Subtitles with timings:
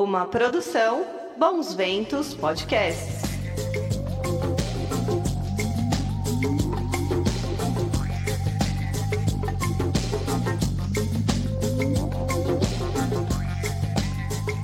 [0.00, 1.04] Uma produção
[1.36, 3.20] Bons Ventos Podcasts.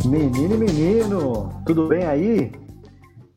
[0.07, 2.53] Menino e menino, tudo bem aí?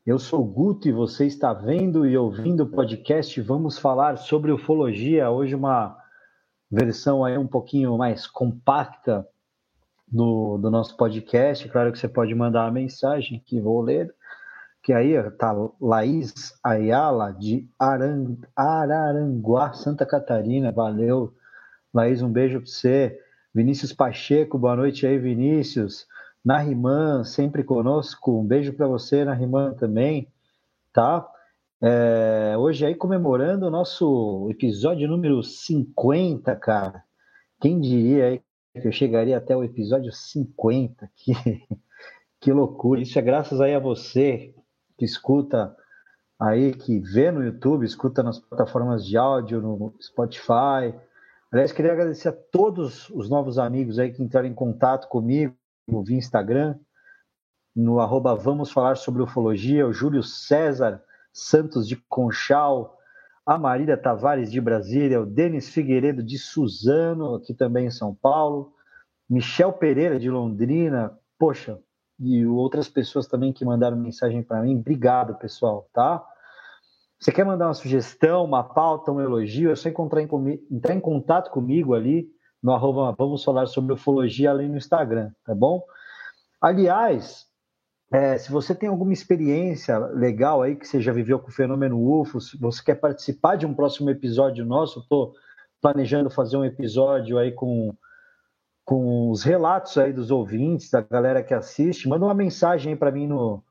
[0.05, 5.32] Eu sou Guto e você está vendo e ouvindo o podcast Vamos Falar sobre Ufologia.
[5.32, 5.98] Hoje uma
[6.70, 9.27] versão aí um pouquinho mais compacta
[10.07, 11.67] do, do nosso podcast.
[11.69, 14.13] Claro que você pode mandar uma mensagem que vou ler.
[14.81, 20.71] Que aí tá Laís Ayala, de Aran, Araranguá, Santa Catarina.
[20.71, 21.34] Valeu,
[21.93, 23.20] Laís, um beijo para você.
[23.53, 26.07] Vinícius Pacheco, boa noite aí, Vinícius.
[26.45, 28.39] Nariman, sempre conosco.
[28.39, 30.31] Um beijo para você, Nariman, também,
[30.93, 31.27] tá?
[31.81, 37.03] É, hoje aí comemorando o nosso episódio número 50, cara.
[37.59, 38.41] Quem diria aí
[38.77, 41.09] que eu chegaria até o episódio 50?
[41.18, 41.34] Que,
[42.40, 43.02] que loucura.
[43.02, 44.54] Isso é graças aí a você
[44.98, 45.76] que escuta
[46.40, 50.93] aí, que vê no YouTube, escuta nas plataformas de áudio, no Spotify.
[51.51, 55.55] Aliás, queria agradecer a todos os novos amigos aí que entraram em contato comigo
[56.05, 56.77] via Instagram,
[57.76, 61.01] no arroba Vamos Falar sobre Ufologia, o Júlio César
[61.32, 62.98] Santos de Conchal,
[63.46, 68.73] a Marília Tavares de Brasília, o Denis Figueiredo de Suzano, aqui também em São Paulo,
[69.29, 71.79] Michel Pereira de Londrina, poxa,
[72.19, 74.78] e outras pessoas também que mandaram mensagem para mim.
[74.78, 76.23] Obrigado, pessoal, tá?
[77.19, 79.72] Você quer mandar uma sugestão, uma pauta, um elogio?
[79.72, 80.29] É só encontrar em,
[80.72, 82.28] entrar em contato comigo ali
[82.61, 85.83] no arroba Vamos Falar sobre Ufologia ali no Instagram, tá bom?
[86.61, 87.45] Aliás,
[88.11, 92.00] é, se você tem alguma experiência legal aí que você já viveu com o fenômeno
[92.00, 95.33] UFO, se você quer participar de um próximo episódio nosso, estou
[95.81, 97.95] planejando fazer um episódio aí com,
[98.88, 103.12] com os relatos aí dos ouvintes, da galera que assiste, manda uma mensagem aí para
[103.12, 103.62] mim no,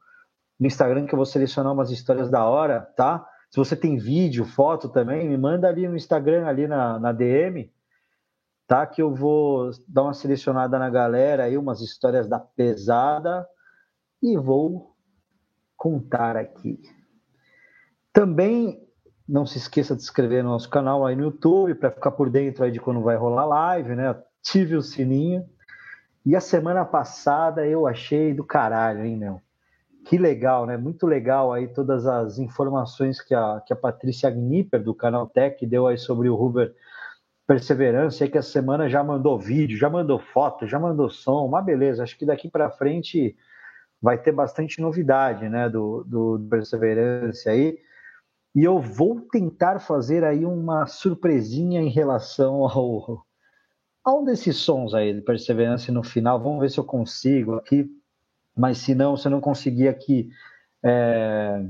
[0.60, 3.26] no Instagram que eu vou selecionar umas histórias da hora, tá?
[3.50, 7.72] Se você tem vídeo, foto também, me manda ali no Instagram, ali na, na DM,
[8.66, 8.86] tá?
[8.86, 13.48] Que eu vou dar uma selecionada na galera aí, umas histórias da pesada
[14.22, 14.94] e vou
[15.78, 16.78] contar aqui.
[18.12, 18.86] Também
[19.26, 22.28] não se esqueça de se inscrever no nosso canal aí no YouTube para ficar por
[22.28, 24.14] dentro aí de quando vai rolar live, né?
[24.46, 25.44] Ative o sininho.
[26.24, 29.40] E a semana passada eu achei do caralho, hein, meu?
[30.04, 30.76] Que legal, né?
[30.76, 35.66] Muito legal aí todas as informações que a, que a Patrícia Gnipper do canal Tech
[35.66, 36.72] deu aí sobre o Hoover
[37.44, 41.60] Perseverança, aí que a semana já mandou vídeo, já mandou foto, já mandou som, uma
[41.60, 42.04] beleza.
[42.04, 43.36] Acho que daqui para frente
[44.00, 47.78] vai ter bastante novidade, né, do, do, do Perseverance aí.
[48.54, 53.26] E eu vou tentar fazer aí uma surpresinha em relação ao,
[54.14, 56.40] um desses sons aí do Perseverance no final.
[56.40, 57.88] Vamos ver se eu consigo aqui.
[58.56, 60.30] Mas se não, se eu não conseguir aqui
[60.84, 61.66] é,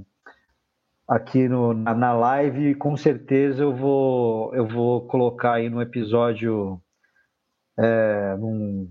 [1.08, 6.80] aqui no, na, na, live, com certeza eu vou, eu vou colocar aí no episódio,
[7.78, 8.90] é, num,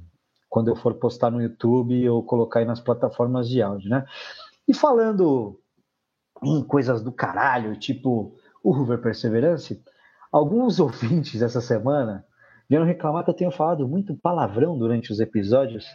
[0.50, 4.06] quando eu for postar no YouTube ou colocar aí nas plataformas de áudio, né?
[4.68, 5.60] E falando
[6.44, 9.84] em coisas do caralho, tipo o Hoover Perseverance,
[10.32, 12.26] alguns ouvintes essa semana
[12.70, 15.86] vieram reclamar que eu tenho falado muito palavrão durante os episódios.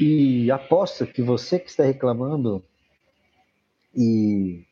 [0.00, 2.62] E aposto que você que está reclamando
[3.94, 4.66] e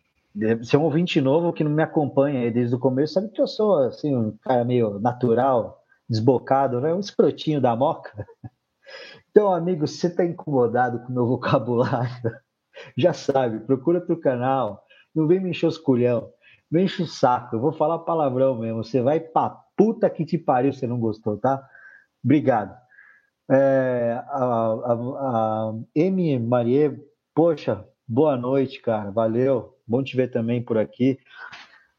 [0.62, 3.46] se é um ouvinte novo que não me acompanha desde o começo, sabe que eu
[3.46, 6.92] sou assim, um cara meio natural, desbocado, né?
[6.92, 8.26] Um escrotinho da moca.
[9.30, 12.10] Então, amigo, se você está incomodado com o meu vocabulário,
[12.94, 16.30] já sabe, procura teu canal, não vem me encher os culhão,
[16.70, 20.38] não enche o saco, eu vou falar palavrão mesmo, você vai pra puta que te
[20.38, 21.66] pariu você não gostou, tá?
[22.24, 22.76] Obrigado.
[23.50, 26.38] É, a, a, a M.
[26.38, 26.98] Marie,
[27.34, 31.18] poxa, boa noite, cara, valeu, bom te ver também por aqui.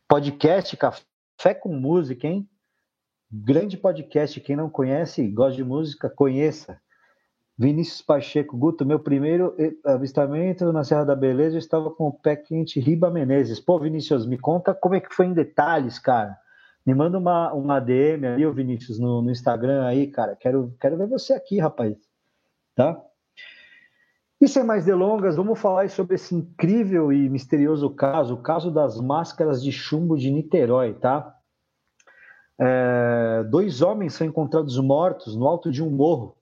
[0.07, 2.47] Podcast Café com Música, hein?
[3.31, 6.79] Grande podcast, quem não conhece, gosta de música, conheça.
[7.57, 9.55] Vinícius Pacheco, Guto, meu primeiro
[9.85, 13.59] avistamento na Serra da Beleza, eu estava com o pé quente, Riba Menezes.
[13.59, 16.37] Pô, Vinícius, me conta como é que foi em detalhes, cara.
[16.85, 20.35] Me manda uma, uma DM o Vinícius, no, no Instagram aí, cara.
[20.35, 21.95] Quero, quero ver você aqui, rapaz.
[22.75, 23.01] Tá?
[24.41, 28.99] E sem mais delongas, vamos falar sobre esse incrível e misterioso caso, o caso das
[28.99, 31.33] máscaras de chumbo de Niterói, tá?
[32.59, 36.35] É, dois homens são encontrados mortos no alto de um morro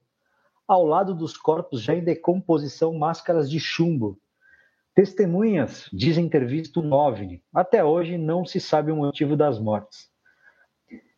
[0.66, 4.18] ao lado dos corpos já em decomposição máscaras de chumbo.
[4.94, 7.42] Testemunhas dizem ter visto um OVNI.
[7.52, 10.11] Até hoje não se sabe o motivo das mortes.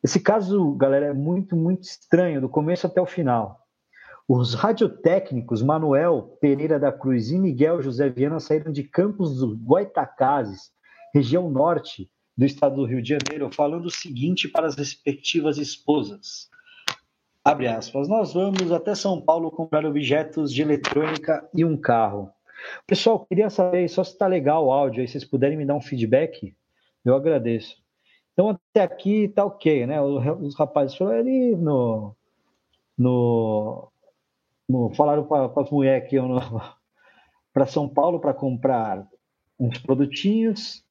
[0.05, 3.59] Esse caso, galera, é muito, muito estranho, do começo até o final.
[4.29, 10.71] Os radiotécnicos Manuel Pereira da Cruz e Miguel José Viana saíram de Campos do Goitacazes,
[11.15, 16.51] região norte do estado do Rio de Janeiro, falando o seguinte para as respectivas esposas.
[17.43, 18.06] Abre aspas.
[18.06, 22.31] Nós vamos até São Paulo comprar objetos de eletrônica e um carro.
[22.87, 25.81] Pessoal, queria saber só se está legal o áudio aí, vocês puderem me dar um
[25.81, 26.55] feedback,
[27.03, 27.84] eu agradeço.
[28.35, 30.03] Então, até aqui tá ok, né?
[30.03, 32.15] Os rapazes foram ali no.
[32.99, 33.93] no,
[34.69, 36.37] no falaram para as mulheres que iam
[37.55, 39.09] para São Paulo para comprar
[39.59, 40.85] uns produtinhos.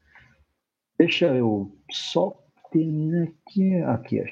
[0.98, 2.34] Deixa eu só
[2.72, 3.76] terminar aqui.
[3.82, 4.24] Aqui,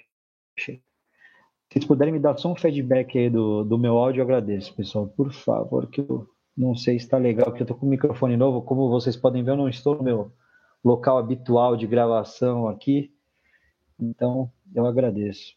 [0.57, 0.78] achei.
[0.78, 4.74] Se vocês puderem me dar só um feedback aí do, do meu áudio, eu agradeço,
[4.74, 5.07] pessoal.
[5.07, 8.38] Por favor, que eu não sei se está legal, que eu estou com o microfone
[8.38, 8.62] novo.
[8.62, 10.31] Como vocês podem ver, eu não estou no meu
[10.83, 13.13] local habitual de gravação aqui.
[14.00, 15.56] Então, eu agradeço.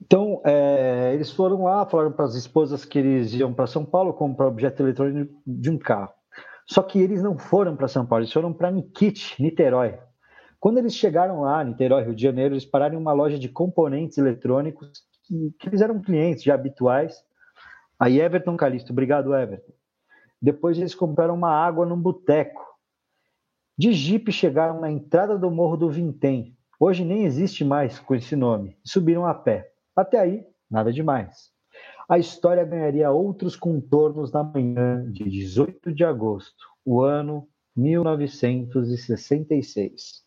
[0.00, 4.12] Então, é, eles foram lá, falaram para as esposas que eles iam para São Paulo
[4.12, 6.12] comprar objeto eletrônico de um carro.
[6.66, 9.98] Só que eles não foram para São Paulo, eles foram para Nikit, Niterói.
[10.58, 14.18] Quando eles chegaram lá, Niterói, Rio de Janeiro, eles pararam em uma loja de componentes
[14.18, 17.22] eletrônicos que, que eles eram clientes já habituais.
[17.98, 19.72] Aí Everton Calixto, obrigado Everton.
[20.42, 22.65] Depois eles compraram uma água num boteco.
[23.78, 26.56] De Jeep chegaram na entrada do Morro do Vintém.
[26.80, 28.74] Hoje nem existe mais com esse nome.
[28.82, 29.70] E subiram a pé.
[29.94, 31.50] Até aí, nada demais.
[32.08, 37.46] A história ganharia outros contornos na manhã de 18 de agosto, o ano
[37.76, 40.22] 1966.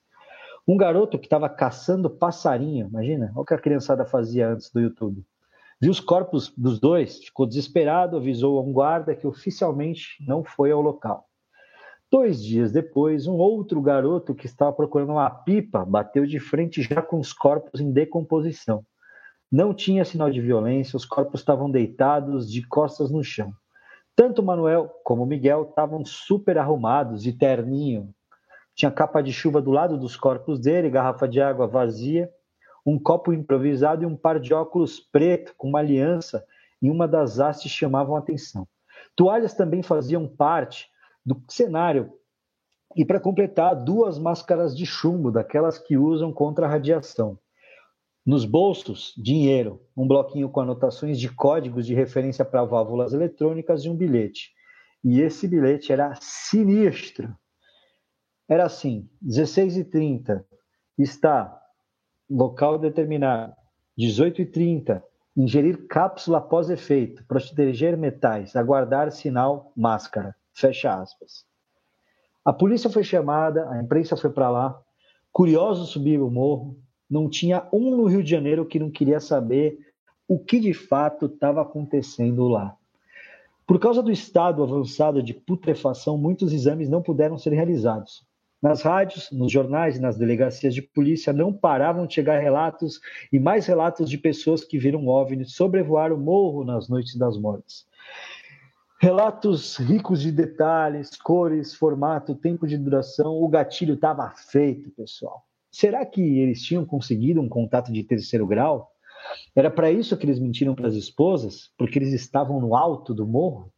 [0.67, 4.79] Um garoto que estava caçando passarinho, imagina, olha o que a criançada fazia antes do
[4.79, 5.25] YouTube.
[5.81, 10.71] Viu os corpos dos dois, ficou desesperado, avisou a um guarda que oficialmente não foi
[10.71, 11.28] ao local.
[12.11, 17.01] Dois dias depois, um outro garoto que estava procurando uma pipa bateu de frente já
[17.01, 18.83] com os corpos em decomposição.
[19.51, 23.53] Não tinha sinal de violência, os corpos estavam deitados de costas no chão.
[24.15, 28.13] Tanto Manuel como Miguel estavam super arrumados, de terninho,
[28.75, 32.29] tinha capa de chuva do lado dos corpos dele, garrafa de água vazia,
[32.85, 36.43] um copo improvisado e um par de óculos preto com uma aliança
[36.81, 38.67] em uma das hastes chamavam a atenção.
[39.15, 40.87] Toalhas também faziam parte
[41.25, 42.11] do cenário.
[42.95, 47.37] E para completar, duas máscaras de chumbo, daquelas que usam contra a radiação.
[48.25, 53.89] Nos bolsos, dinheiro, um bloquinho com anotações de códigos de referência para válvulas eletrônicas e
[53.89, 54.51] um bilhete.
[55.03, 57.33] E esse bilhete era sinistro
[58.49, 60.43] era assim: 16h30
[60.97, 61.55] está
[62.27, 63.53] local determinado,
[63.97, 65.03] 18h30
[65.37, 70.35] ingerir cápsula após efeito, proteger metais, aguardar sinal máscara.
[70.53, 71.45] Fecha aspas.
[72.43, 74.81] A polícia foi chamada, a imprensa foi para lá,
[75.31, 76.77] curiosos subiram o morro,
[77.09, 79.77] não tinha um no Rio de Janeiro que não queria saber
[80.27, 82.75] o que de fato estava acontecendo lá.
[83.65, 88.27] Por causa do estado avançado de putrefação, muitos exames não puderam ser realizados.
[88.61, 92.99] Nas rádios, nos jornais e nas delegacias de polícia não paravam de chegar relatos
[93.31, 97.87] e mais relatos de pessoas que viram OVNIs sobrevoar o morro nas noites das mortes.
[99.01, 103.41] Relatos ricos de detalhes, cores, formato, tempo de duração.
[103.41, 105.45] O gatilho estava feito, pessoal.
[105.71, 108.91] Será que eles tinham conseguido um contato de terceiro grau?
[109.55, 111.71] Era para isso que eles mentiram para as esposas?
[111.77, 113.71] Porque eles estavam no alto do morro?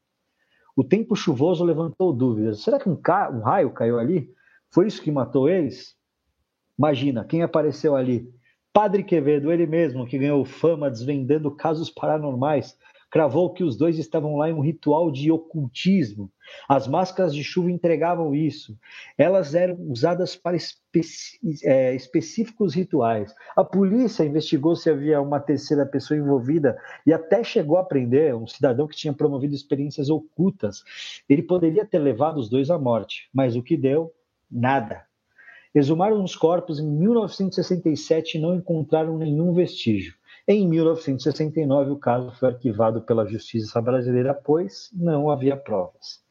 [0.75, 2.63] O tempo chuvoso levantou dúvidas.
[2.63, 2.99] Será que um,
[3.33, 4.27] um raio caiu ali?
[4.71, 5.95] Foi isso que matou eles?
[6.79, 8.27] Imagina, quem apareceu ali?
[8.73, 12.75] Padre Quevedo, ele mesmo, que ganhou fama desvendando casos paranormais,
[13.11, 16.31] cravou que os dois estavam lá em um ritual de ocultismo.
[16.67, 18.77] As máscaras de chuva entregavam isso.
[19.17, 20.57] Elas eram usadas para
[21.63, 23.35] é, específicos rituais.
[23.55, 26.75] A polícia investigou se havia uma terceira pessoa envolvida
[27.05, 30.83] e até chegou a prender um cidadão que tinha promovido experiências ocultas.
[31.29, 34.11] Ele poderia ter levado os dois à morte, mas o que deu
[34.51, 35.05] Nada.
[35.73, 40.13] Exumaram os corpos em 1967 e não encontraram nenhum vestígio.
[40.53, 46.21] Em 1969, o caso foi arquivado pela Justiça Brasileira, pois não havia provas.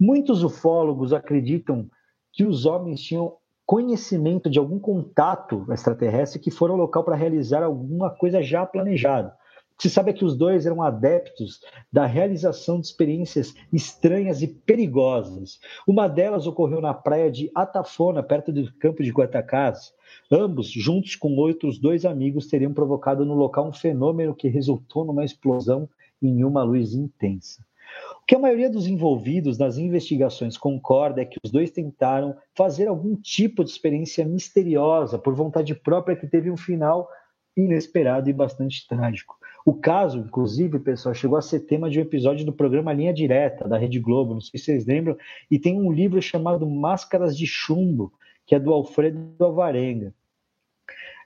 [0.00, 1.86] Muitos ufólogos acreditam
[2.32, 3.36] que os homens tinham
[3.66, 9.36] conhecimento de algum contato extraterrestre que foram ao local para realizar alguma coisa já planejada.
[9.80, 11.58] Se sabe que os dois eram adeptos
[11.90, 15.58] da realização de experiências estranhas e perigosas.
[15.88, 19.94] Uma delas ocorreu na praia de Atafona, perto do campo de Guatacás.
[20.30, 25.24] Ambos, juntos com outros dois amigos, teriam provocado no local um fenômeno que resultou numa
[25.24, 25.88] explosão
[26.20, 27.64] em uma luz intensa.
[28.22, 32.86] O que a maioria dos envolvidos nas investigações concorda é que os dois tentaram fazer
[32.86, 37.08] algum tipo de experiência misteriosa por vontade própria que teve um final
[37.56, 39.39] inesperado e bastante trágico.
[39.64, 43.68] O caso, inclusive, pessoal, chegou a ser tema de um episódio do programa Linha Direta,
[43.68, 45.16] da Rede Globo, não sei se vocês lembram,
[45.50, 48.12] e tem um livro chamado Máscaras de Chumbo,
[48.46, 50.14] que é do Alfredo Alvarenga.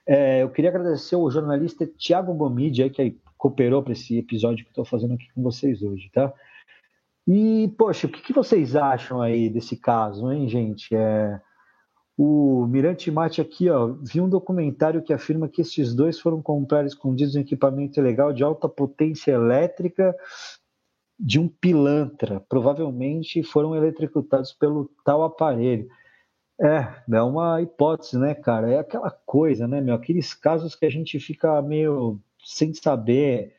[0.07, 4.85] É, eu queria agradecer ao jornalista Tiago Gomide, que cooperou para esse episódio que estou
[4.85, 6.31] fazendo aqui com vocês hoje, tá?
[7.27, 10.95] E, poxa, o que, que, vocês acham aí desse caso, hein, gente?
[10.95, 11.41] É,
[12.17, 16.85] o Mirante Mate aqui, ó, vi um documentário que afirma que estes dois foram comprar
[16.85, 20.15] escondidos um equipamento ilegal de alta potência elétrica
[21.19, 22.39] de um pilantra.
[22.47, 25.89] Provavelmente foram eletrocutados pelo tal aparelho.
[26.61, 28.71] É, é uma hipótese, né, cara?
[28.71, 29.93] É aquela coisa, né, meu?
[29.93, 33.53] Aqueles casos que a gente fica meio sem saber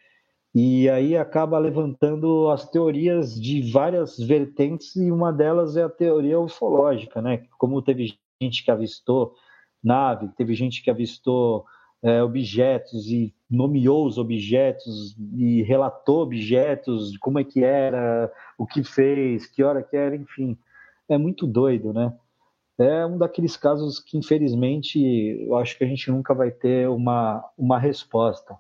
[0.55, 6.41] e aí acaba levantando as teorias de várias vertentes e uma delas é a teoria
[6.41, 7.45] ufológica, né?
[7.59, 9.35] Como teve gente que avistou
[9.83, 11.65] nave, teve gente que avistou
[12.03, 18.83] é, objetos e nomeou os objetos e relatou objetos, como é que era, o que
[18.85, 20.59] fez, que hora que era, enfim.
[21.09, 22.13] É muito doido, né?
[22.79, 27.43] É um daqueles casos que, infelizmente, eu acho que a gente nunca vai ter uma,
[27.57, 28.59] uma resposta.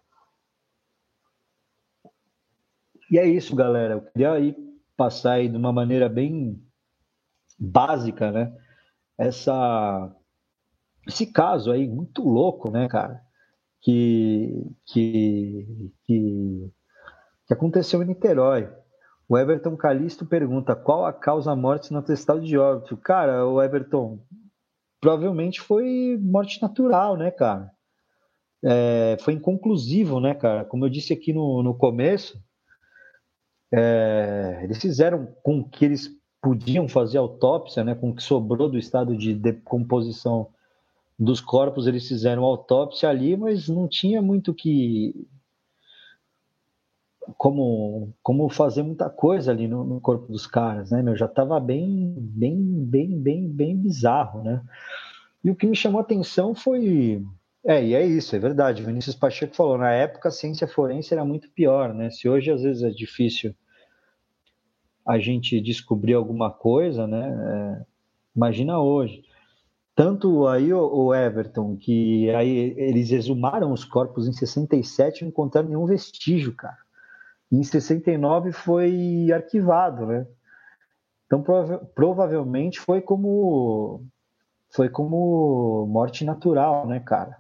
[3.10, 3.94] E é isso, galera.
[3.94, 4.56] Eu queria aí
[4.96, 6.60] passar aí de uma maneira bem
[7.58, 8.56] básica, né?
[9.18, 10.14] Essa
[11.06, 13.20] esse caso aí muito louco, né, cara,
[13.80, 16.72] que que que,
[17.46, 18.68] que aconteceu em Niterói.
[19.28, 22.96] O Everton Calisto pergunta qual a causa morte no atestado de óbito.
[22.96, 24.20] Cara, o Everton,
[25.00, 27.70] provavelmente foi morte natural, né, cara?
[28.64, 30.64] É, foi inconclusivo, né, cara?
[30.64, 32.40] Como eu disse aqui no, no começo,
[33.72, 36.08] é, eles fizeram com que eles
[36.42, 40.48] podiam fazer autópsia, né, com o que sobrou do estado de decomposição
[41.18, 45.26] dos corpos, eles fizeram autópsia ali, mas não tinha muito que
[47.36, 51.02] como como fazer muita coisa ali no, no corpo dos caras, né?
[51.02, 54.62] Meu, já estava bem bem bem bem bem bizarro, né?
[55.42, 57.24] E o que me chamou a atenção foi
[57.64, 58.82] é, e é isso, é verdade.
[58.82, 62.10] Vinícius Pacheco falou, na época a ciência forense era muito pior, né?
[62.10, 63.54] Se hoje às vezes é difícil
[65.06, 67.28] a gente descobrir alguma coisa, né?
[67.28, 67.86] É,
[68.34, 69.22] imagina hoje.
[69.94, 75.68] Tanto aí o, Everton, que aí eles exumaram os corpos em 67 e não encontraram
[75.68, 76.76] nenhum vestígio, cara.
[77.50, 80.26] em 69 foi arquivado, né?
[81.24, 84.04] Então prova provavelmente foi como
[84.70, 87.38] foi como morte natural, né, cara?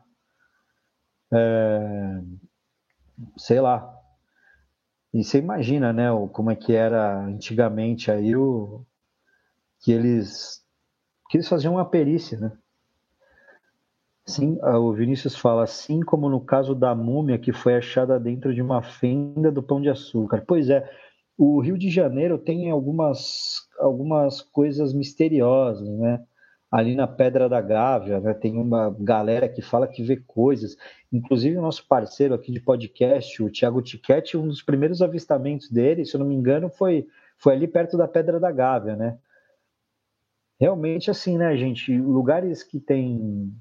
[1.32, 2.22] É,
[3.36, 3.95] sei lá,
[5.16, 8.84] e você imagina, né, como é que era antigamente aí o
[9.80, 10.62] que eles
[11.30, 12.52] que eles faziam uma perícia, né?
[14.26, 18.60] Sim, o Vinícius fala assim como no caso da múmia que foi achada dentro de
[18.60, 20.44] uma fenda do Pão de Açúcar.
[20.46, 20.86] Pois é,
[21.38, 26.22] o Rio de Janeiro tem algumas algumas coisas misteriosas, né?
[26.70, 28.34] Ali na Pedra da Gávea, né?
[28.34, 30.76] Tem uma galera que fala que vê coisas.
[31.12, 36.04] Inclusive o nosso parceiro aqui de podcast, o Thiago Tiquete, um dos primeiros avistamentos dele,
[36.04, 37.06] se eu não me engano, foi,
[37.38, 39.18] foi ali perto da Pedra da Gávea, né?
[40.58, 41.96] Realmente assim, né, gente?
[41.96, 43.52] Lugares que tem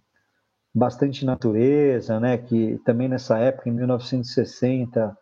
[0.73, 2.37] bastante natureza, né?
[2.37, 5.15] Que também nessa época, em 1960,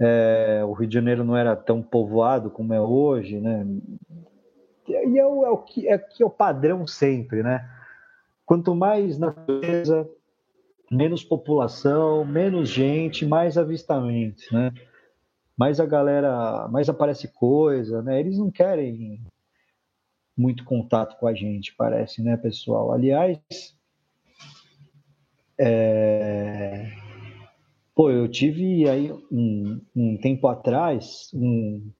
[0.00, 3.66] é, o Rio de Janeiro não era tão povoado como é hoje, né?
[4.92, 7.68] E é o, é o que é, que é o padrão sempre, né?
[8.44, 10.08] Quanto mais natureza,
[10.90, 14.72] menos população, menos gente, mais avistamentos, né?
[15.56, 18.20] Mais a galera, mais aparece coisa, né?
[18.20, 19.20] Eles não querem
[20.36, 22.92] muito contato com a gente, parece, né, pessoal?
[22.92, 23.38] Aliás,
[25.58, 26.90] é...
[27.94, 31.90] pô, eu tive aí um, um tempo atrás um,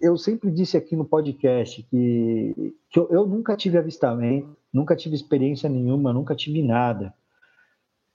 [0.00, 5.14] eu sempre disse aqui no podcast que, que eu, eu, nunca tive avistamento, nunca tive
[5.14, 7.14] experiência nenhuma, nunca tive nada.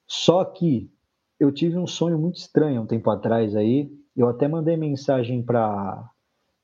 [0.07, 0.91] Só que
[1.39, 3.91] eu tive um sonho muito estranho um tempo atrás aí.
[4.15, 6.11] Eu até mandei mensagem para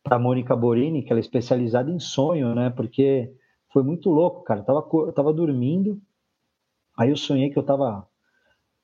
[0.05, 2.71] a Mônica Borini, que ela é especializada em sonho, né?
[2.71, 3.31] Porque
[3.71, 4.61] foi muito louco, cara.
[4.61, 6.01] Eu tava, eu tava dormindo,
[6.97, 8.07] aí eu sonhei que eu tava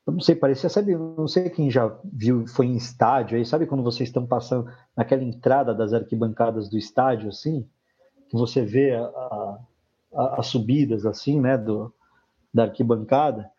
[0.06, 3.68] eu não sei, parecia, sabe, não sei quem já viu, foi em estádio aí, sabe
[3.68, 7.68] quando vocês estão passando naquela entrada das arquibancadas do estádio, assim,
[8.30, 8.94] que você vê
[10.14, 11.94] as subidas, assim, né, do,
[12.54, 13.50] da arquibancada,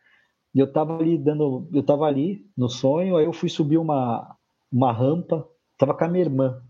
[0.55, 4.37] e eu tava ali dando, eu tava ali no sonho, aí eu fui subir uma,
[4.71, 6.61] uma rampa, tava com a minha irmã,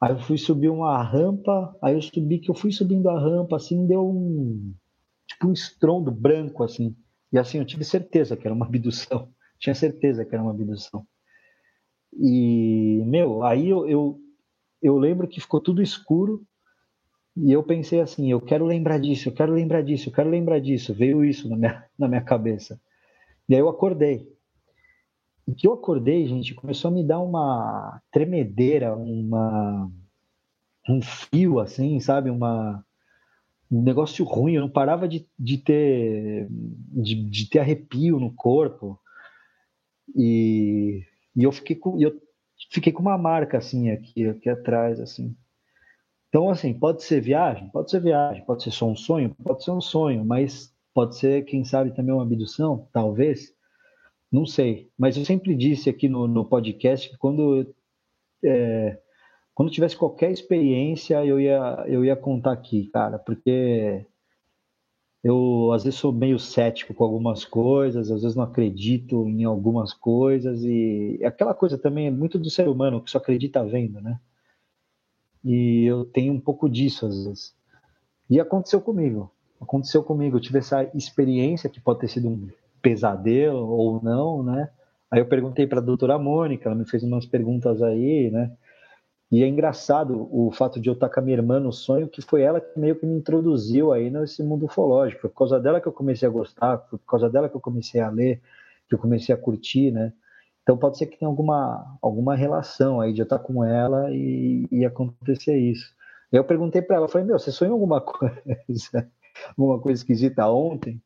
[0.00, 3.56] aí eu fui subir uma rampa, aí eu subi, que eu fui subindo a rampa,
[3.56, 4.74] assim, deu um,
[5.26, 6.96] tipo um estrondo branco, assim,
[7.32, 9.28] e assim, eu tive certeza que era uma abdução.
[9.58, 11.06] Tinha certeza que era uma abdução.
[12.12, 14.20] E, meu, aí eu, eu,
[14.82, 16.46] eu lembro que ficou tudo escuro
[17.36, 20.60] e eu pensei assim, eu quero lembrar disso, eu quero lembrar disso, eu quero lembrar
[20.60, 20.94] disso.
[20.94, 22.80] Veio isso na minha, na minha cabeça.
[23.48, 24.26] E aí eu acordei.
[25.46, 29.90] E que eu acordei, gente, começou a me dar uma tremedeira, uma
[30.88, 32.84] um fio assim, sabe, uma
[33.70, 38.98] um negócio ruim, eu não parava de, de ter de, de ter arrepio no corpo.
[40.14, 41.02] E,
[41.34, 42.20] e eu fiquei com eu
[42.70, 45.36] fiquei com uma marca assim aqui, aqui atrás assim.
[46.28, 49.70] Então assim, pode ser viagem, pode ser viagem, pode ser só um sonho, pode ser
[49.70, 53.54] um sonho, mas pode ser, quem sabe, também uma abdução, talvez.
[54.32, 57.74] Não sei, mas eu sempre disse aqui no, no podcast que quando
[58.44, 58.98] é,
[59.56, 64.04] quando tivesse qualquer experiência eu ia eu ia contar aqui, cara, porque
[65.24, 69.94] eu às vezes sou meio cético com algumas coisas, às vezes não acredito em algumas
[69.94, 74.20] coisas e aquela coisa também é muito do ser humano que só acredita vendo, né?
[75.42, 77.54] E eu tenho um pouco disso às vezes.
[78.28, 79.30] E aconteceu comigo.
[79.58, 80.36] Aconteceu comigo.
[80.36, 82.48] Eu tive essa experiência que pode ter sido um
[82.82, 84.68] pesadelo ou não, né?
[85.10, 88.52] Aí eu perguntei para a doutora Mônica, ela me fez umas perguntas aí, né?
[89.30, 92.22] E é engraçado o fato de eu estar com a minha irmã no sonho, que
[92.22, 95.22] foi ela que meio que me introduziu aí nesse mundo ufológico.
[95.22, 97.60] Foi por causa dela que eu comecei a gostar, foi por causa dela que eu
[97.60, 98.40] comecei a ler,
[98.88, 100.12] que eu comecei a curtir, né?
[100.62, 104.66] Então pode ser que tenha alguma, alguma relação aí de eu estar com ela e,
[104.70, 105.94] e acontecer isso.
[106.30, 109.10] Eu perguntei para ela, falei, meu, você sonhou alguma coisa,
[109.56, 111.00] alguma coisa esquisita ontem?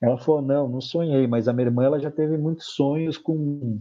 [0.00, 3.80] Ela falou, não, não sonhei, mas a minha irmã ela já teve muitos sonhos com,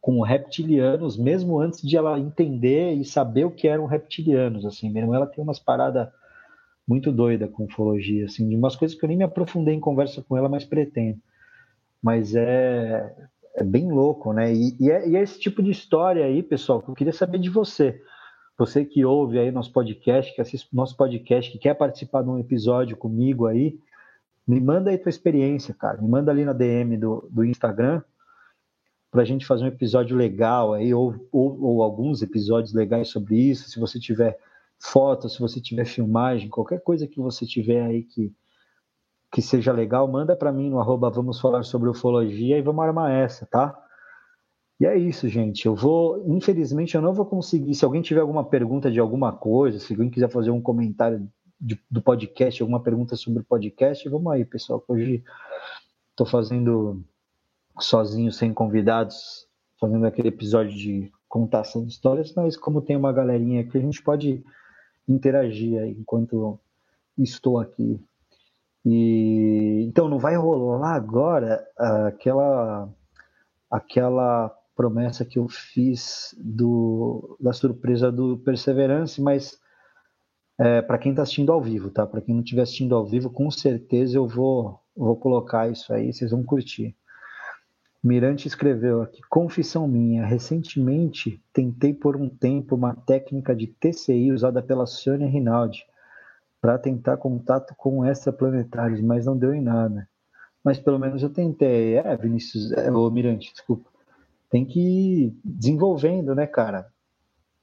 [0.00, 5.16] com reptilianos, mesmo antes de ela entender e saber o que eram reptilianos, assim, irmã
[5.16, 6.08] ela tem umas paradas
[6.88, 10.22] muito doida com ufologia, assim, de umas coisas que eu nem me aprofundei em conversa
[10.22, 11.20] com ela, mas pretendo.
[12.02, 13.14] Mas é,
[13.54, 14.52] é bem louco, né?
[14.52, 17.38] E, e, é, e é esse tipo de história aí, pessoal, que eu queria saber
[17.38, 18.00] de você.
[18.58, 22.38] Você que ouve aí nosso podcast, que assiste nosso podcast, que quer participar de um
[22.38, 23.78] episódio comigo aí,
[24.46, 26.00] me manda aí tua experiência, cara.
[26.00, 28.02] Me manda ali na DM do, do Instagram
[29.10, 33.36] para a gente fazer um episódio legal aí, ou, ou, ou, alguns episódios legais sobre
[33.36, 33.68] isso.
[33.68, 34.38] Se você tiver
[34.78, 38.32] foto, se você tiver filmagem, qualquer coisa que você tiver aí que,
[39.32, 43.10] que seja legal, manda para mim no arroba vamos falar sobre ufologia e vamos armar
[43.10, 43.76] essa, tá?
[44.78, 45.66] E é isso, gente.
[45.66, 47.74] Eu vou, infelizmente, eu não vou conseguir.
[47.74, 51.28] Se alguém tiver alguma pergunta de alguma coisa, se alguém quiser fazer um comentário
[51.60, 54.82] de, do podcast, alguma pergunta sobre o podcast, vamos aí, pessoal.
[54.88, 55.22] Hoje
[56.12, 57.04] estou fazendo
[57.84, 59.46] sozinho, sem convidados,
[59.80, 64.02] fazendo aquele episódio de contação de histórias, mas como tem uma galerinha aqui, a gente
[64.02, 64.44] pode
[65.08, 66.58] interagir enquanto
[67.16, 68.00] estou aqui.
[68.84, 72.88] E então não vai rolar agora aquela
[73.70, 79.60] aquela promessa que eu fiz do, da surpresa do Perseverance, mas
[80.58, 82.06] é, para quem está assistindo ao vivo, tá?
[82.06, 86.12] Para quem não estiver assistindo ao vivo, com certeza eu vou, vou colocar isso aí,
[86.12, 86.96] vocês vão curtir.
[88.02, 94.62] Mirante escreveu aqui: Confissão minha, recentemente tentei por um tempo uma técnica de TCI usada
[94.62, 95.84] pela Sônia Rinaldi
[96.60, 100.08] para tentar contato com extraplanetários, mas não deu em nada.
[100.64, 101.96] Mas pelo menos eu tentei.
[101.96, 103.90] É, Vinícius, é, ô Mirante, desculpa.
[104.50, 106.86] Tem que ir desenvolvendo, né, cara?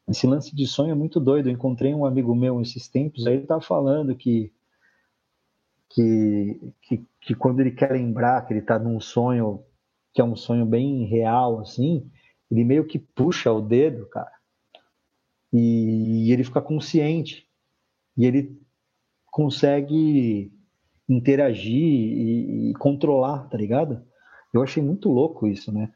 [0.07, 1.49] Esse lance de sonho é muito doido.
[1.49, 4.51] Eu encontrei um amigo meu esses tempos, aí ele tá falando que,
[5.89, 9.63] que, que, que quando ele quer lembrar que ele tá num sonho,
[10.17, 12.09] que é um sonho bem real, assim,
[12.49, 14.31] ele meio que puxa o dedo, cara,
[15.53, 17.47] e, e ele fica consciente.
[18.17, 18.59] E ele
[19.29, 20.51] consegue
[21.07, 24.03] interagir e, e, controlar, tá ligado?
[24.51, 25.93] Eu achei muito louco isso, né?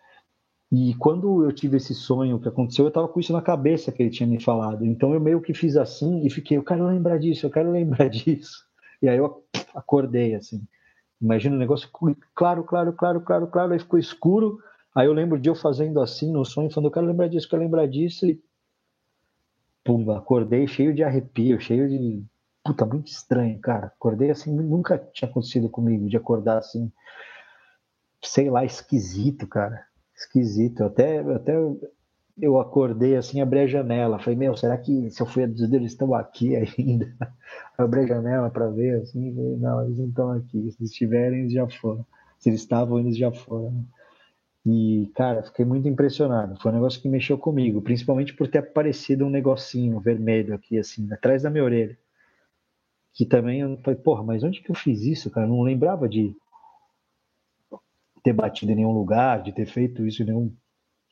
[0.71, 4.03] E quando eu tive esse sonho que aconteceu, eu tava com isso na cabeça que
[4.03, 4.85] ele tinha me falado.
[4.85, 8.05] Então eu meio que fiz assim e fiquei, eu quero lembrar disso, eu quero lembrar
[8.07, 8.67] disso.
[9.01, 10.61] E aí eu acordei assim.
[11.21, 11.89] Imagina o negócio
[12.33, 14.59] claro, claro, claro, claro, claro, aí ficou escuro.
[14.95, 17.49] Aí eu lembro de eu fazendo assim no sonho, falando, eu quero lembrar disso, eu
[17.51, 18.25] quero lembrar disso.
[18.25, 18.41] E
[19.83, 22.23] pum, acordei cheio de arrepio, cheio de.
[22.63, 23.87] Puta, muito estranho, cara.
[23.87, 26.91] Acordei assim, nunca tinha acontecido comigo, de acordar assim,
[28.23, 29.85] sei lá, esquisito, cara
[30.21, 30.83] esquisito.
[30.83, 31.53] Até, até
[32.39, 34.19] eu acordei assim, abri a janela.
[34.19, 37.15] Falei, meu, será que se eu fui abduzido eles estão aqui ainda?
[37.77, 40.71] Abri a janela para ver assim, falei, não, eles não estão aqui.
[40.71, 42.05] Se estiverem, eles já foram.
[42.39, 43.85] Se eles estavam, eles já foram.
[44.65, 46.59] E, cara, fiquei muito impressionado.
[46.61, 51.11] Foi um negócio que mexeu comigo, principalmente por ter aparecido um negocinho vermelho aqui, assim,
[51.11, 51.97] atrás da minha orelha.
[53.13, 55.47] Que também eu falei, porra, mas onde que eu fiz isso, cara?
[55.47, 56.35] Eu não lembrava de
[58.23, 60.55] ter batido em nenhum lugar, de ter feito isso em nenhum,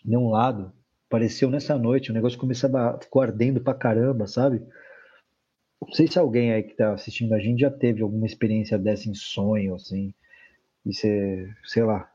[0.06, 0.72] nenhum lado.
[1.10, 4.62] Apareceu nessa noite, o negócio começou a ficou ardendo pra caramba, sabe?
[5.82, 9.10] Não sei se alguém aí que tá assistindo a gente já teve alguma experiência dessa
[9.10, 10.14] em sonho, assim.
[10.86, 12.12] E você, sei lá.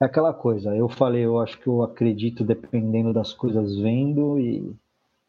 [0.00, 4.74] É aquela coisa, eu falei, eu acho que eu acredito dependendo das coisas vendo e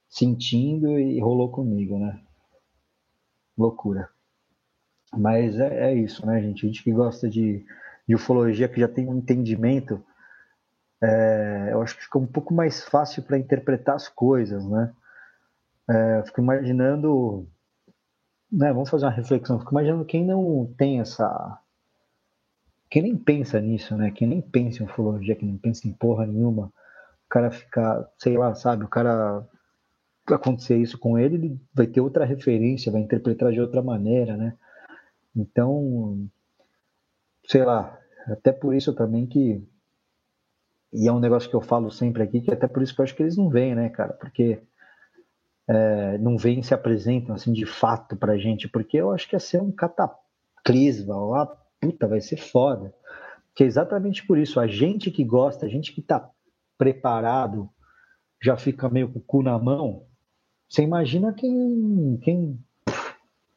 [0.08, 2.18] sentindo e rolou comigo, né?
[3.58, 4.08] Loucura.
[5.14, 6.66] Mas é, é isso, né, gente?
[6.66, 7.66] A gente que gosta de,
[8.08, 10.02] de ufologia, que já tem um entendimento,
[11.02, 14.94] é, eu acho que fica um pouco mais fácil para interpretar as coisas, né?
[15.90, 17.48] É, fico imaginando,
[18.52, 21.60] né, vamos fazer uma reflexão, fico imaginando quem não tem essa,
[22.90, 24.12] quem nem pensa nisso, né?
[24.12, 28.38] Quem nem pensa em ufologia, quem não pensa em porra nenhuma, o cara ficar, sei
[28.38, 29.46] lá, sabe, o cara
[30.28, 34.54] acontecer isso com ele, ele vai ter outra referência, vai interpretar de outra maneira, né?
[35.36, 36.28] Então,
[37.48, 39.66] sei lá, até por isso também que.
[40.94, 43.04] E é um negócio que eu falo sempre aqui, que até por isso que eu
[43.04, 44.14] acho que eles não vêm, né, cara?
[44.14, 44.62] Porque
[45.68, 49.40] é, não vêm se apresentam assim de fato pra gente, porque eu acho que ia
[49.40, 51.46] ser um cataclisma, uma
[51.80, 52.94] puta, vai ser foda.
[53.56, 56.30] Que é exatamente por isso, a gente que gosta, a gente que tá
[56.78, 57.70] preparado,
[58.42, 60.06] já fica meio com o cu na mão.
[60.68, 62.60] Você imagina quem, quem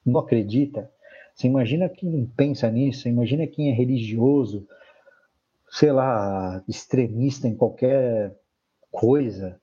[0.04, 0.90] não acredita,
[1.34, 4.66] você imagina quem pensa nisso, você imagina quem é religioso,
[5.74, 8.32] sei lá, extremista em qualquer
[8.92, 9.60] coisa.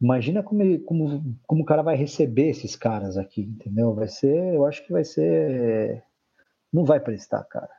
[0.00, 3.92] Imagina como, ele, como, como o cara vai receber esses caras aqui, entendeu?
[3.92, 6.04] Vai ser, eu acho que vai ser.
[6.72, 7.72] Não vai prestar, cara.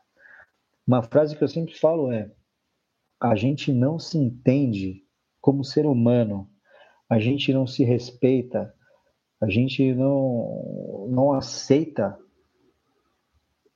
[0.86, 2.30] Uma frase que eu sempre falo é:
[3.18, 5.06] a gente não se entende
[5.40, 6.50] como ser humano,
[7.10, 8.74] a gente não se respeita,
[9.40, 12.20] a gente não, não aceita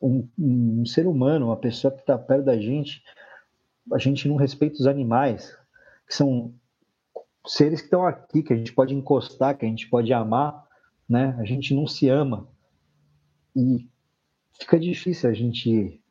[0.02, 3.02] um, um ser humano, uma pessoa que está perto da gente,
[3.94, 5.56] a gente não respeita os animais,
[6.08, 6.54] que são
[7.46, 10.66] seres que estão aqui, que a gente pode encostar, que a gente pode amar,
[11.08, 11.36] né?
[11.40, 12.48] A gente não se ama.
[13.56, 13.88] E
[14.60, 16.02] fica difícil a gente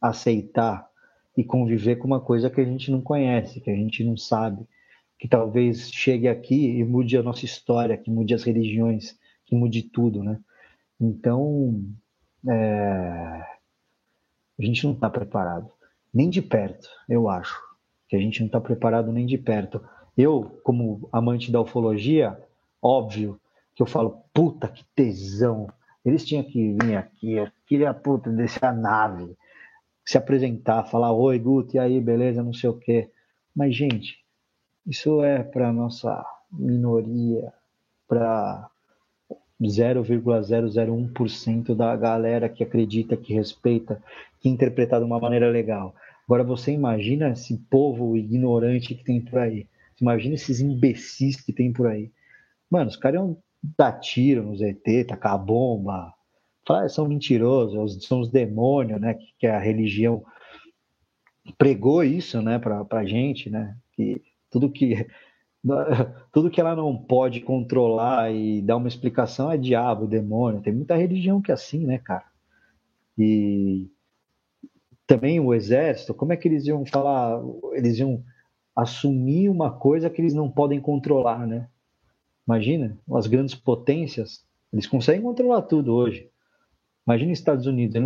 [0.00, 0.88] aceitar
[1.36, 4.66] e conviver com uma coisa que a gente não conhece, que a gente não sabe,
[5.18, 9.82] que talvez chegue aqui e mude a nossa história, que mude as religiões, que mude
[9.82, 10.38] tudo, né?
[11.00, 11.82] Então,
[12.46, 12.52] é...
[14.58, 15.70] a gente não está preparado,
[16.14, 17.60] nem de perto, eu acho,
[18.08, 19.82] que a gente não está preparado nem de perto.
[20.16, 22.40] Eu, como amante da ufologia,
[22.80, 23.40] óbvio
[23.74, 25.66] que eu falo, puta que tesão,
[26.04, 29.36] eles tinham que vir aqui, eu queria, puta, descer a nave,
[30.04, 33.10] se apresentar, falar, oi, Guto, e aí, beleza, não sei o quê.
[33.56, 34.24] Mas, gente,
[34.86, 37.52] isso é para nossa minoria,
[38.06, 38.70] para
[39.62, 44.02] 0,001% da galera que acredita, que respeita,
[44.40, 45.94] que interpreta de uma maneira legal.
[46.26, 49.66] Agora você imagina esse povo ignorante que tem por aí.
[50.00, 52.10] Imagina esses imbecis que tem por aí.
[52.70, 53.36] Mano, os caras iam
[53.78, 56.12] dar tiro nos ET, tacar bomba.
[56.66, 59.14] Falar, são mentirosos, são os demônios, né?
[59.14, 60.24] Que, que a religião
[61.58, 63.76] pregou isso, né, pra, pra gente, né?
[63.92, 65.06] Que tudo que
[66.32, 70.60] tudo que ela não pode controlar e dar uma explicação é diabo, demônio.
[70.60, 72.24] Tem muita religião que é assim, né, cara?
[73.16, 73.88] E
[75.06, 77.40] também o exército, como é que eles iam falar?
[77.72, 78.22] Eles iam
[78.76, 81.68] assumir uma coisa que eles não podem controlar, né?
[82.46, 86.28] Imagina, as grandes potências, eles conseguem controlar tudo hoje.
[87.06, 88.00] Imagina os Estados Unidos,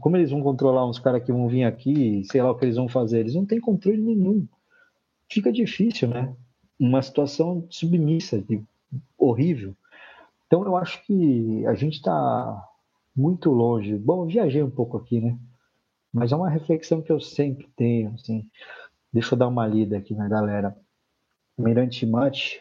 [0.00, 2.76] como eles vão controlar uns caras que vão vir aqui, sei lá o que eles
[2.76, 4.46] vão fazer, eles não têm controle nenhum.
[5.30, 6.34] Fica difícil, né?
[6.80, 8.64] Uma situação submissa, de,
[9.18, 9.76] horrível.
[10.46, 12.66] Então eu acho que a gente está
[13.14, 13.96] muito longe.
[13.98, 15.38] Bom, viajei um pouco aqui, né?
[16.12, 18.48] Mas é uma reflexão que eu sempre tenho, assim.
[19.12, 20.74] Deixa eu dar uma lida aqui na galera.
[21.56, 22.60] Mirante Mate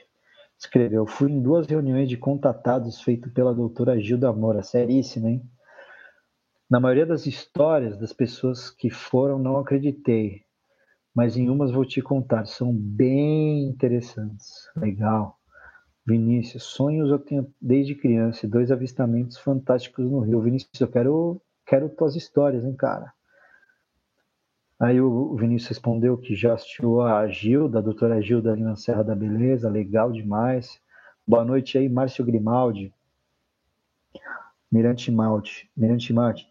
[0.58, 4.62] escreveu: Fui em duas reuniões de contatados feito pela doutora Gilda Moura.
[4.62, 5.50] Seríssima, hein?
[6.70, 10.44] Na maioria das histórias das pessoas que foram, não acreditei
[11.20, 14.70] mas em umas vou te contar, são bem interessantes.
[14.74, 15.38] Legal.
[16.08, 20.40] Vinícius, sonhos eu tenho desde criança, dois avistamentos fantásticos no Rio.
[20.42, 23.12] Vinícius, eu quero, quero tuas histórias, hein, cara?
[24.80, 29.04] Aí o Vinícius respondeu que já assistiu a Gilda, a doutora Gilda ali na Serra
[29.04, 30.80] da Beleza, legal demais.
[31.28, 32.94] Boa noite aí, Márcio Grimaldi.
[34.72, 36.50] Mirante Malte, Mirante Malte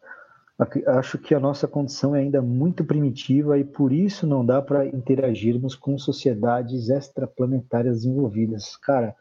[0.88, 4.86] acho que a nossa condição é ainda muito primitiva e por isso não dá para
[4.86, 8.76] interagirmos com sociedades extraplanetárias desenvolvidas.
[8.76, 9.14] Cara,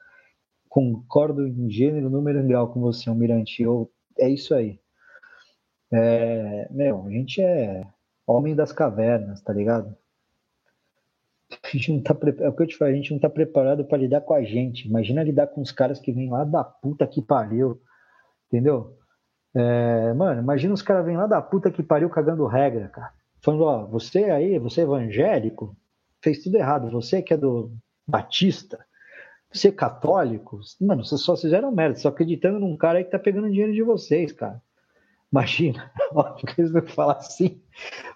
[0.67, 3.61] concordo em gênero, número grau com você, Almirante.
[3.61, 4.79] Eu, é isso aí.
[5.91, 7.85] É, meu, a gente é
[8.25, 9.95] homem das cavernas, tá ligado?
[11.63, 13.85] A gente não tá é o que eu te falei, a gente não tá preparado
[13.85, 14.87] para lidar com a gente.
[14.87, 17.79] Imagina lidar com os caras que vêm lá da puta que pariu.
[18.47, 18.96] Entendeu?
[19.59, 23.11] É, mano, imagina os caras vêm lá da puta que pariu cagando regra, cara.
[23.41, 25.75] Falando, ó, você aí, você é evangélico,
[26.21, 26.91] fez tudo errado.
[26.91, 27.71] Você que é do
[28.07, 28.85] Batista,
[29.51, 33.17] você é católico, mano, vocês só fizeram merda, só acreditando num cara aí que tá
[33.17, 34.61] pegando dinheiro de vocês, cara.
[35.31, 37.59] Imagina, óbvio que eles não falam assim,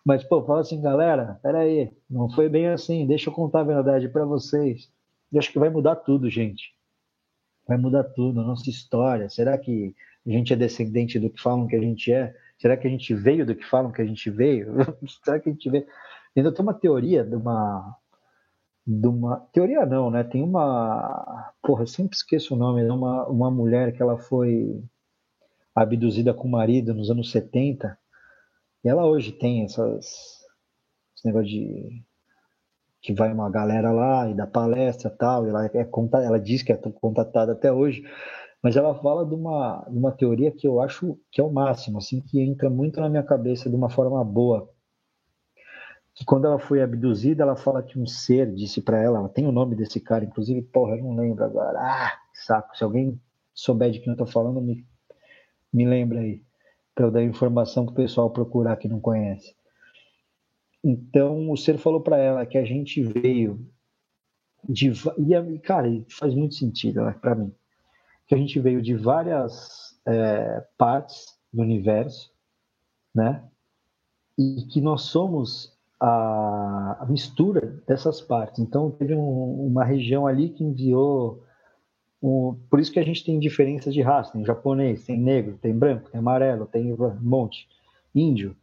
[0.06, 4.08] mas, pô, fala assim, galera, peraí, não foi bem assim, deixa eu contar a verdade
[4.10, 4.92] para vocês.
[5.34, 6.76] Eu acho que vai mudar tudo, gente.
[7.68, 9.28] Vai mudar tudo, nossa história.
[9.28, 12.36] Será que a gente é descendente do que falam que a gente é?
[12.60, 14.76] Será que a gente veio do que falam que a gente veio?
[15.24, 15.86] Será que a gente veio?
[16.36, 17.98] Ainda tem uma teoria de uma.
[18.86, 20.24] De uma teoria não, né?
[20.24, 21.54] Tem uma.
[21.62, 22.84] Porra, eu sempre esqueço o nome.
[22.84, 24.84] É uma, uma mulher que ela foi
[25.76, 27.98] abduzida com o marido nos anos 70.
[28.84, 30.06] E ela hoje tem essas,
[31.16, 32.04] esse negócio de
[33.02, 35.90] que vai uma galera lá e dá palestra tal, e ela, é,
[36.24, 38.04] ela diz que é contatada até hoje,
[38.62, 41.98] mas ela fala de uma, de uma teoria que eu acho que é o máximo,
[41.98, 44.70] assim, que entra muito na minha cabeça de uma forma boa.
[46.14, 49.48] Que quando ela foi abduzida, ela fala que um ser disse para ela, ela tem
[49.48, 51.80] o nome desse cara, inclusive, porra, eu não lembro agora.
[51.80, 53.20] Ah, saco, se alguém
[53.54, 54.86] souber de quem eu tô falando, me
[55.74, 56.44] me lembra aí,
[56.94, 59.56] para eu dar informação para o pessoal procurar que não conhece.
[60.84, 63.66] Então, o ser falou para ela que a gente veio
[64.68, 64.92] de.
[65.18, 67.54] E, cara, faz muito sentido né, para mim.
[68.32, 72.32] Que a gente veio de várias é, partes do universo,
[73.14, 73.44] né?
[74.40, 78.60] E que nós somos a, mistura dessas partes.
[78.60, 81.44] Então, teve um, uma região ali que enviou
[82.22, 85.78] o, por isso que a gente tem diferenças de raça, tem japonês, tem negro, tem
[85.78, 87.68] branco, tem amarelo, tem um monte,
[88.16, 88.56] índio.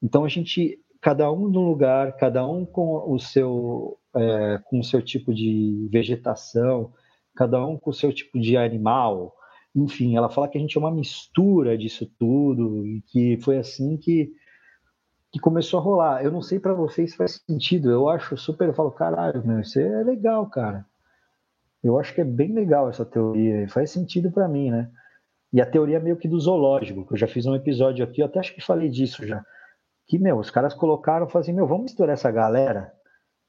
[0.00, 4.84] Então a gente, cada um no lugar, cada um com o seu, é, com o
[4.84, 6.92] seu tipo de vegetação,
[7.36, 9.34] cada um com o seu tipo de animal,
[9.74, 13.96] enfim, ela fala que a gente é uma mistura disso tudo e que foi assim
[13.96, 14.32] que
[15.32, 16.24] que começou a rolar.
[16.24, 17.90] Eu não sei para vocês se faz sentido.
[17.90, 20.86] Eu acho super, eu falo, caralho, meu, isso é legal, cara.
[21.82, 24.90] Eu acho que é bem legal essa teoria e faz sentido para mim, né?
[25.52, 28.26] E a teoria meio que do zoológico, que eu já fiz um episódio aqui, eu
[28.26, 29.44] até acho que falei disso já.
[30.06, 32.92] Que, meu, os caras colocaram, falaram assim, meu, vamos misturar essa galera,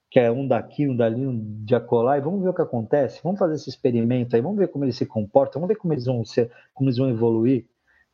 [0.10, 3.20] que é um daqui, um dali, um de acolá, e vamos ver o que acontece,
[3.24, 6.06] vamos fazer esse experimento aí, vamos ver como eles se comportam, vamos ver como eles
[6.06, 7.66] vão ser, como eles vão evoluir,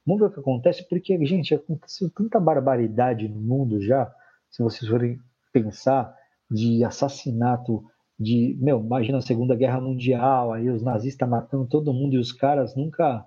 [0.05, 4.11] vamos ver o que acontece, porque, gente, aconteceu tanta barbaridade no mundo já,
[4.49, 5.19] se vocês forem
[5.51, 6.15] pensar,
[6.49, 7.83] de assassinato,
[8.19, 12.31] de, meu, imagina a Segunda Guerra Mundial, aí os nazistas matando todo mundo e os
[12.31, 13.25] caras nunca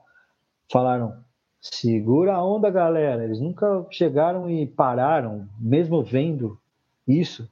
[0.70, 1.24] falaram,
[1.60, 3.24] segura a onda, galera.
[3.24, 6.58] Eles nunca chegaram e pararam, mesmo vendo
[7.06, 7.48] isso,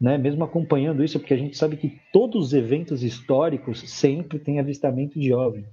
[0.00, 0.16] né?
[0.16, 5.20] Mesmo acompanhando isso, porque a gente sabe que todos os eventos históricos sempre tem avistamento
[5.20, 5.66] de OVNI,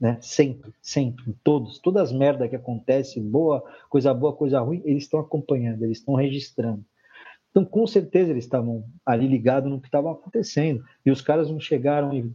[0.00, 0.18] né?
[0.20, 5.18] Sempre, sempre, todos, todas as merdas que acontecem, boa, coisa boa, coisa ruim, eles estão
[5.18, 6.84] acompanhando, eles estão registrando.
[7.54, 10.84] Então, com certeza, eles estavam ali ligados no que estava acontecendo.
[11.06, 12.32] E os caras não chegaram e.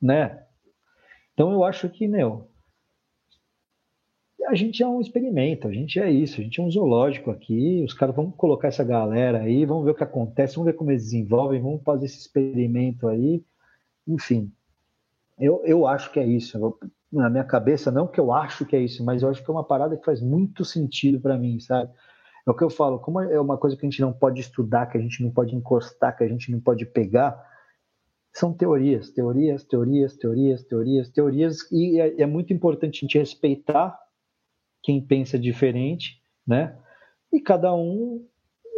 [0.00, 0.42] Né?
[1.34, 2.47] Então, eu acho que, meu.
[4.48, 7.84] A gente é um experimento, a gente é isso, a gente é um zoológico aqui.
[7.84, 10.90] Os caras vão colocar essa galera aí, vamos ver o que acontece, vamos ver como
[10.90, 13.44] eles desenvolvem, vamos fazer esse experimento aí.
[14.06, 14.50] Enfim,
[15.38, 16.56] eu, eu acho que é isso.
[16.56, 16.78] Eu,
[17.12, 19.52] na minha cabeça, não que eu acho que é isso, mas eu acho que é
[19.52, 21.92] uma parada que faz muito sentido para mim, sabe?
[22.46, 24.86] É o que eu falo, como é uma coisa que a gente não pode estudar,
[24.86, 27.38] que a gente não pode encostar, que a gente não pode pegar,
[28.32, 34.07] são teorias, teorias, teorias, teorias, teorias, teorias, e é, é muito importante a gente respeitar
[34.82, 36.76] quem pensa diferente, né?
[37.32, 38.26] E cada um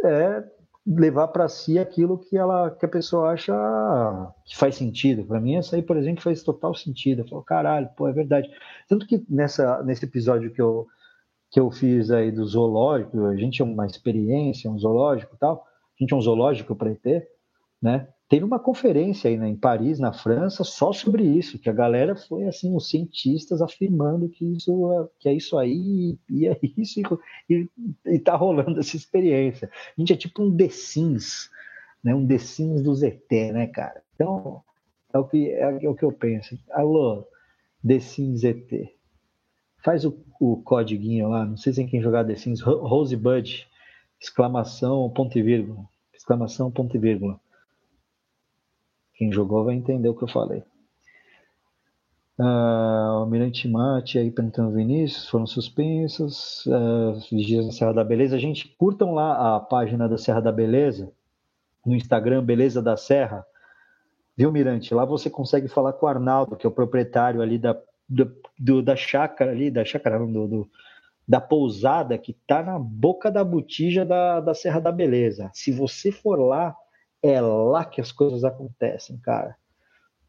[0.03, 0.43] é
[0.85, 3.53] levar para si aquilo que ela que a pessoa acha
[4.45, 5.23] que faz sentido.
[5.25, 7.21] Para mim, essa aí, por exemplo, faz total sentido.
[7.21, 8.49] Eu falo, caralho, pô, é verdade.
[8.87, 10.87] Tanto que nessa, nesse episódio que eu,
[11.51, 15.63] que eu fiz aí do zoológico, a gente é uma experiência, um zoológico e tal,
[15.63, 17.27] a gente é um zoológico para ET,
[17.81, 18.07] né?
[18.31, 22.15] Teve uma conferência aí né, em Paris, na França, só sobre isso, que a galera
[22.15, 27.01] foi assim, os cientistas afirmando que isso que é isso aí e é isso
[27.49, 27.67] e,
[28.05, 29.69] e, tá rolando essa experiência.
[29.69, 31.49] A gente é tipo um The Sims,
[32.01, 32.15] né?
[32.15, 34.01] Um The Sims do ZT, né, cara?
[34.15, 34.63] Então
[35.13, 36.57] é o que é, o que eu penso.
[36.71, 37.27] Alô,
[37.85, 38.95] The Sims ZT.
[39.83, 43.67] Faz o, o codiguinho lá, não sei se tem quem jogar The Sims, Rosebud,
[44.21, 47.37] exclamação, ponto e vírgula, exclamação, ponto e vírgula.
[49.21, 50.63] Quem jogou vai entender o que eu falei.
[52.39, 56.65] Uh, Almirante Mate aí perguntando Vinícius, foram suspensos.
[56.65, 58.39] Uh, Vigias na Serra da Beleza.
[58.39, 61.13] Gente, curtam lá a página da Serra da Beleza,
[61.85, 63.45] no Instagram, Beleza da Serra,
[64.35, 64.91] viu, Mirante?
[64.91, 67.79] Lá você consegue falar com o Arnaldo, que é o proprietário ali da,
[68.09, 70.69] do, do da chácara ali, da chácara, não, do, do
[71.27, 75.51] da pousada que tá na boca da botija da, da Serra da Beleza.
[75.53, 76.75] Se você for lá,
[77.21, 79.55] é lá que as coisas acontecem, cara.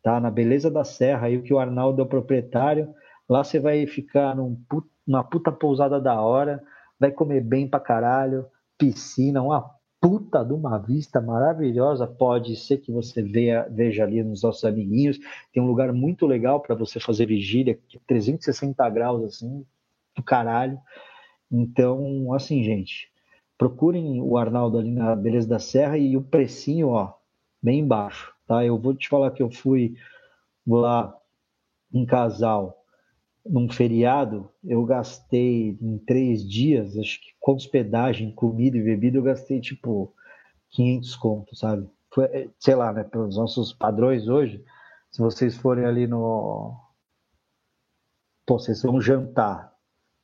[0.02, 2.92] Tá na Beleza da Serra, aí que o Arnaldo é o proprietário.
[3.28, 4.60] Lá você vai ficar num,
[5.06, 6.62] numa puta pousada da hora,
[6.98, 12.06] vai comer bem pra caralho, piscina, uma puta de uma vista maravilhosa.
[12.06, 15.18] Pode ser que você veja, veja ali nos nossos amiguinhos.
[15.52, 17.78] Tem um lugar muito legal para você fazer vigília,
[18.08, 19.64] 360 graus assim,
[20.16, 20.78] do caralho.
[21.50, 23.11] Então, assim, gente,
[23.62, 27.14] procurem o Arnaldo ali na Beleza da Serra e o precinho, ó,
[27.62, 28.64] bem embaixo, tá?
[28.64, 29.94] Eu vou te falar que eu fui
[30.66, 31.16] lá
[31.94, 32.84] em casal
[33.46, 39.22] num feriado, eu gastei em três dias, acho que com hospedagem, comida e bebida, eu
[39.22, 40.12] gastei tipo
[40.70, 41.88] 500 contos, sabe?
[42.12, 44.64] Foi, eh, sei lá, né, pelos nossos padrões hoje,
[45.08, 46.76] se vocês forem ali no.
[48.44, 49.72] Pô, vocês vão jantar.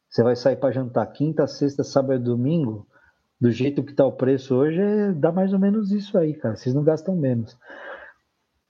[0.08, 2.88] Você vai sair para jantar quinta, sexta, sábado e domingo.
[3.40, 6.56] Do jeito que tá o preço hoje, é, dá mais ou menos isso aí, cara.
[6.56, 7.56] Vocês não gastam menos.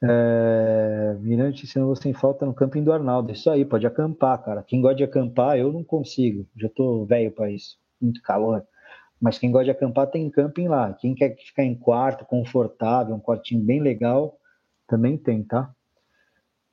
[0.03, 3.33] É, Mirante, senão você tem falta no camping do Arnaldo.
[3.33, 4.63] Isso aí, pode acampar, cara.
[4.63, 6.47] Quem gosta de acampar, eu não consigo.
[6.57, 7.79] Já tô velho para isso.
[8.01, 8.65] Muito calor.
[9.21, 10.93] Mas quem gosta de acampar tem camping lá.
[10.95, 14.39] Quem quer ficar em quarto, confortável, um quartinho bem legal,
[14.87, 15.75] também tem, tá?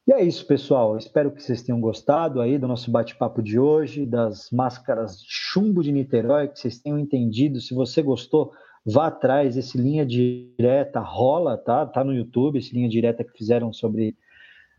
[0.07, 0.95] E é isso, pessoal.
[0.97, 5.81] Espero que vocês tenham gostado aí do nosso bate-papo de hoje, das máscaras de chumbo
[5.81, 7.59] de Niterói, que vocês tenham entendido.
[7.59, 8.51] Se você gostou,
[8.85, 11.87] vá atrás, esse linha direta rola, tá?
[11.87, 14.15] Tá no YouTube, esse linha direta que fizeram sobre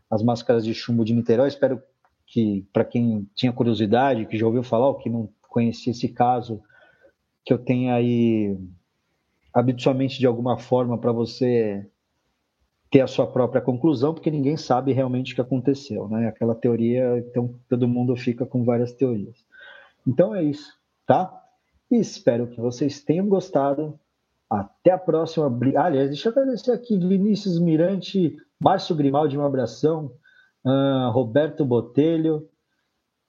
[0.09, 1.49] as máscaras de chumbo de Niterói.
[1.49, 1.83] Espero
[2.25, 6.61] que, para quem tinha curiosidade, que já ouviu falar, ou que não conhecia esse caso,
[7.43, 8.57] que eu tenha aí
[9.53, 11.85] habitualmente de alguma forma para você
[12.89, 16.27] ter a sua própria conclusão, porque ninguém sabe realmente o que aconteceu, né?
[16.27, 19.35] Aquela teoria, então todo mundo fica com várias teorias.
[20.05, 20.71] Então é isso,
[21.05, 21.31] tá?
[21.91, 23.99] E espero que vocês tenham gostado.
[24.49, 25.45] Até a próxima.
[25.75, 30.13] Aliás, deixa eu agradecer aqui Vinícius Mirante, Márcio Grimaldi, um abração.
[30.65, 32.47] Uh, Roberto Botelho.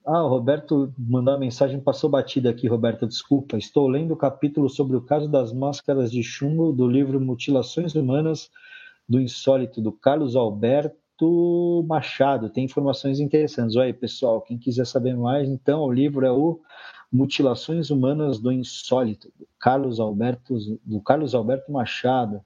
[0.07, 3.59] Ah, o Roberto mandou uma mensagem, passou batida aqui, Roberto, desculpa.
[3.59, 8.49] Estou lendo o capítulo sobre o caso das máscaras de chumbo do livro Mutilações Humanas
[9.09, 12.51] do Insólito, do Carlos Alberto Machado.
[12.51, 13.75] Tem informações interessantes.
[13.77, 16.61] Olha aí, pessoal, quem quiser saber mais, então, o livro é o
[17.11, 22.43] Mutilações Humanas do Insólito, do Carlos Alberto, do Carlos Alberto Machado.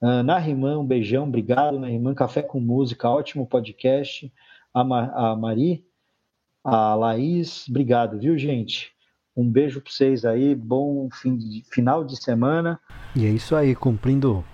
[0.00, 2.14] Uh, Nariman, um beijão, obrigado, Nariman.
[2.14, 4.32] Café com Música, ótimo podcast.
[4.72, 5.84] A, Ma a Mari,
[6.62, 8.92] a Laís, obrigado, viu, gente?
[9.36, 12.78] Um beijo para vocês aí, bom fim de, final de semana.
[13.16, 14.44] E é isso aí, cumprindo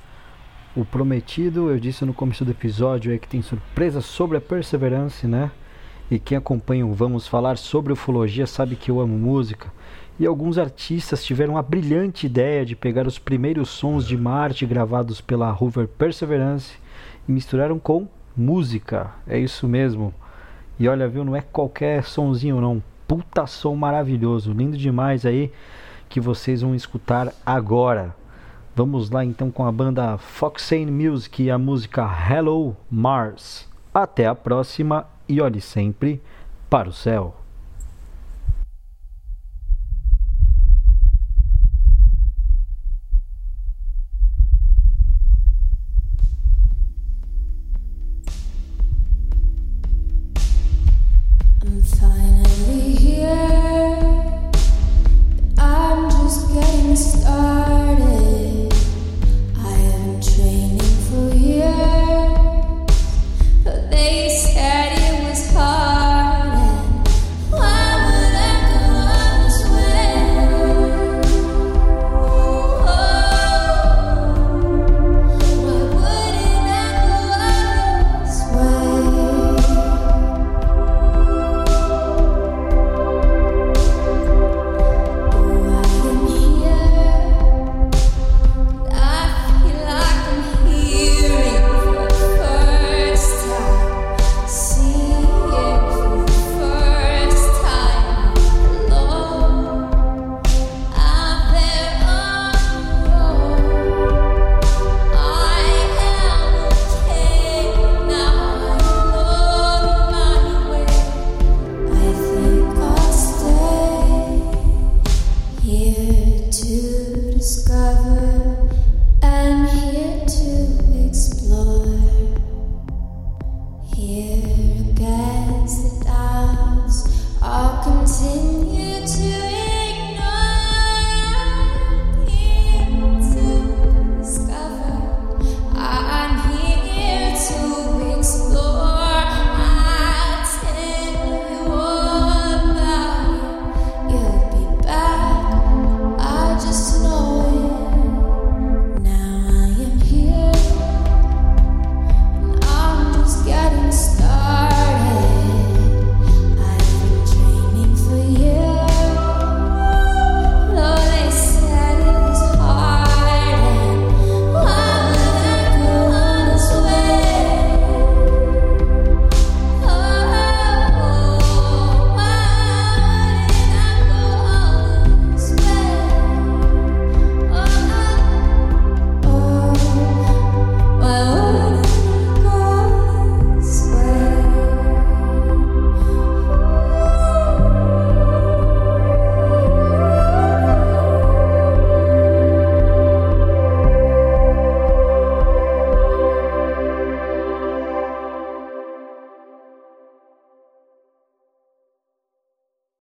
[0.77, 1.71] o prometido.
[1.71, 5.51] Eu disse no começo do episódio é que tem surpresa sobre a Perseverance, né?
[6.11, 9.73] E quem acompanha o Vamos Falar sobre Ufologia sabe que eu amo música.
[10.19, 15.21] E alguns artistas tiveram a brilhante ideia de pegar os primeiros sons de Marte gravados
[15.21, 16.75] pela rover Perseverance
[17.29, 18.07] e misturaram com
[18.37, 19.11] música.
[19.27, 20.15] É isso mesmo.
[20.79, 22.83] E olha, viu, não é qualquer sonzinho não.
[23.09, 25.51] Puta som maravilhoso, lindo demais aí
[26.09, 28.15] que vocês vão escutar agora.
[28.77, 33.69] Vamos lá então com a banda Foxane Music e a música Hello Mars.
[33.93, 36.21] Até a próxima e olhe sempre
[36.69, 37.44] para o céu.